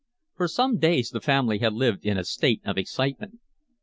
For 0.35 0.47
some 0.47 0.79
days 0.79 1.11
the 1.11 1.21
family 1.21 1.59
had 1.59 1.73
lived 1.75 2.07
in 2.07 2.17
a 2.17 2.23
state 2.23 2.61
of 2.65 2.75
excitement. 2.75 3.37